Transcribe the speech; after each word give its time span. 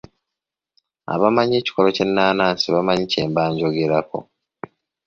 Abamanyi 1.13 1.55
ekikolo 1.57 1.87
ky'ennaanansi 1.95 2.65
bamanyi 2.75 3.05
kye 3.11 3.23
mba 3.29 3.43
njogerako. 3.51 4.19